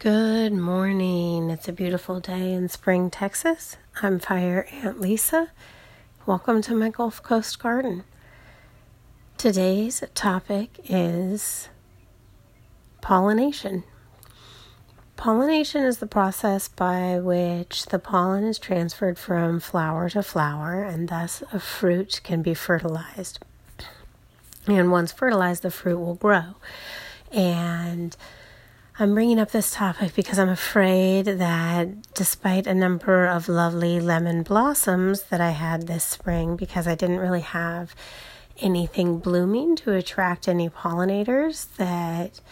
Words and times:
Good 0.00 0.54
morning. 0.54 1.50
It's 1.50 1.68
a 1.68 1.74
beautiful 1.74 2.20
day 2.20 2.54
in 2.54 2.70
Spring, 2.70 3.10
Texas. 3.10 3.76
I'm 4.00 4.18
Fire 4.18 4.66
Ant 4.72 4.98
Lisa. 4.98 5.50
Welcome 6.24 6.62
to 6.62 6.74
my 6.74 6.88
Gulf 6.88 7.22
Coast 7.22 7.58
garden. 7.58 8.04
Today's 9.36 10.02
topic 10.14 10.80
is 10.88 11.68
pollination. 13.02 13.84
Pollination 15.18 15.82
is 15.82 15.98
the 15.98 16.06
process 16.06 16.66
by 16.66 17.18
which 17.18 17.84
the 17.84 17.98
pollen 17.98 18.44
is 18.44 18.58
transferred 18.58 19.18
from 19.18 19.60
flower 19.60 20.08
to 20.08 20.22
flower 20.22 20.82
and 20.82 21.10
thus 21.10 21.42
a 21.52 21.60
fruit 21.60 22.22
can 22.24 22.40
be 22.40 22.54
fertilized. 22.54 23.38
And 24.66 24.90
once 24.90 25.12
fertilized, 25.12 25.62
the 25.62 25.70
fruit 25.70 25.98
will 25.98 26.14
grow. 26.14 26.54
And 27.30 28.16
I'm 29.00 29.14
bringing 29.14 29.38
up 29.38 29.50
this 29.50 29.72
topic 29.72 30.14
because 30.14 30.38
I'm 30.38 30.50
afraid 30.50 31.24
that 31.24 32.12
despite 32.12 32.66
a 32.66 32.74
number 32.74 33.26
of 33.26 33.48
lovely 33.48 33.98
lemon 33.98 34.42
blossoms 34.42 35.22
that 35.30 35.40
I 35.40 35.52
had 35.52 35.86
this 35.86 36.04
spring, 36.04 36.54
because 36.54 36.86
I 36.86 36.96
didn't 36.96 37.18
really 37.18 37.40
have 37.40 37.94
anything 38.58 39.18
blooming 39.18 39.74
to 39.76 39.94
attract 39.94 40.48
any 40.48 40.68
pollinators, 40.68 41.74
that 41.76 42.42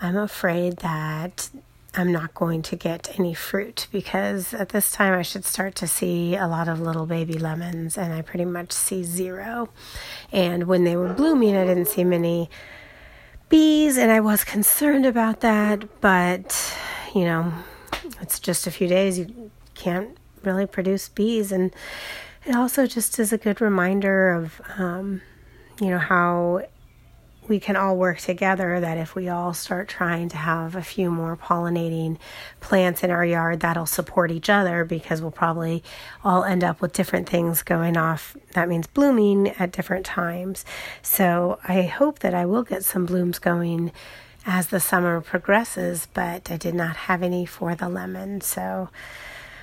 I'm 0.00 0.16
afraid 0.16 0.78
that 0.78 1.50
I'm 1.92 2.10
not 2.10 2.32
going 2.32 2.62
to 2.62 2.76
get 2.76 3.18
any 3.18 3.34
fruit 3.34 3.86
because 3.92 4.54
at 4.54 4.70
this 4.70 4.90
time 4.90 5.12
I 5.12 5.20
should 5.20 5.44
start 5.44 5.74
to 5.74 5.86
see 5.86 6.36
a 6.36 6.46
lot 6.46 6.68
of 6.68 6.80
little 6.80 7.04
baby 7.04 7.34
lemons, 7.34 7.98
and 7.98 8.14
I 8.14 8.22
pretty 8.22 8.46
much 8.46 8.72
see 8.72 9.04
zero. 9.04 9.68
And 10.32 10.68
when 10.68 10.84
they 10.84 10.96
were 10.96 11.12
blooming, 11.12 11.54
I 11.54 11.66
didn't 11.66 11.88
see 11.88 12.02
many 12.02 12.48
bees, 13.48 13.96
and 13.96 14.10
I 14.10 14.20
was 14.20 14.44
concerned 14.44 15.06
about 15.06 15.40
that, 15.40 16.00
but 16.00 16.76
you 17.14 17.24
know, 17.24 17.52
it's 18.20 18.38
just 18.38 18.66
a 18.66 18.70
few 18.70 18.88
days. 18.88 19.18
You 19.18 19.50
can't 19.74 20.16
really 20.42 20.66
produce 20.66 21.08
bees, 21.08 21.52
and 21.52 21.72
it 22.44 22.54
also 22.54 22.86
just 22.86 23.18
is 23.18 23.32
a 23.32 23.38
good 23.38 23.60
reminder 23.60 24.30
of, 24.30 24.60
um, 24.78 25.22
you 25.80 25.88
know, 25.88 25.98
how 25.98 26.62
we 27.48 27.60
can 27.60 27.76
all 27.76 27.96
work 27.96 28.18
together 28.18 28.80
that 28.80 28.98
if 28.98 29.14
we 29.14 29.28
all 29.28 29.54
start 29.54 29.88
trying 29.88 30.28
to 30.30 30.36
have 30.36 30.74
a 30.74 30.82
few 30.82 31.10
more 31.10 31.36
pollinating 31.36 32.18
plants 32.60 33.02
in 33.02 33.10
our 33.10 33.24
yard, 33.24 33.60
that'll 33.60 33.86
support 33.86 34.30
each 34.30 34.50
other 34.50 34.84
because 34.84 35.22
we'll 35.22 35.30
probably 35.30 35.82
all 36.24 36.44
end 36.44 36.64
up 36.64 36.80
with 36.80 36.92
different 36.92 37.28
things 37.28 37.62
going 37.62 37.96
off. 37.96 38.36
That 38.52 38.68
means 38.68 38.86
blooming 38.86 39.48
at 39.58 39.72
different 39.72 40.06
times. 40.06 40.64
So 41.02 41.58
I 41.66 41.82
hope 41.82 42.20
that 42.20 42.34
I 42.34 42.46
will 42.46 42.62
get 42.62 42.84
some 42.84 43.06
blooms 43.06 43.38
going 43.38 43.92
as 44.46 44.68
the 44.68 44.80
summer 44.80 45.20
progresses, 45.20 46.06
but 46.14 46.50
I 46.50 46.56
did 46.56 46.74
not 46.74 46.96
have 46.96 47.22
any 47.22 47.44
for 47.46 47.74
the 47.74 47.88
lemon. 47.88 48.40
So 48.40 48.90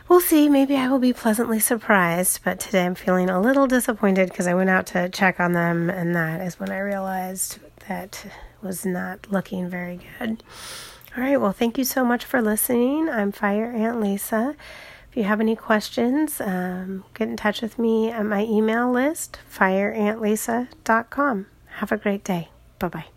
we'll 0.10 0.20
see. 0.20 0.50
Maybe 0.50 0.76
I 0.76 0.90
will 0.90 1.00
be 1.00 1.14
pleasantly 1.14 1.60
surprised. 1.60 2.42
But 2.44 2.60
today 2.60 2.86
I'm 2.86 2.96
feeling 2.96 3.30
a 3.30 3.42
little 3.42 3.68
disappointed 3.68 4.30
because 4.30 4.48
I 4.48 4.54
went 4.54 4.70
out 4.70 4.88
to 4.88 5.10
check 5.10 5.40
on 5.40 5.54
them, 5.54 5.90
and 5.90 6.16
that 6.16 6.42
is 6.42 6.60
when 6.60 6.70
I 6.70 6.80
realized 6.80 7.60
that 7.88 8.26
was 8.62 8.86
not 8.86 9.32
looking 9.32 9.70
very 9.70 10.00
good. 10.20 10.44
All 11.16 11.24
right, 11.24 11.40
well, 11.40 11.52
thank 11.52 11.78
you 11.78 11.84
so 11.84 12.04
much 12.04 12.26
for 12.26 12.42
listening. 12.42 13.10
I'm 13.10 13.32
Fire 13.32 13.72
Ant 13.72 14.02
Lisa. 14.02 14.56
If 15.10 15.18
you 15.18 15.24
have 15.26 15.40
any 15.40 15.56
questions, 15.56 16.42
um, 16.42 17.04
get 17.14 17.28
in 17.28 17.38
touch 17.38 17.62
with 17.62 17.78
me 17.78 18.10
at 18.10 18.26
my 18.26 18.44
email 18.46 18.92
list, 18.92 19.38
fireantlisa.com. 19.56 21.46
Have 21.76 21.92
a 21.92 21.98
great 21.98 22.24
day. 22.24 22.50
Bye 22.80 22.88
bye. 22.88 23.13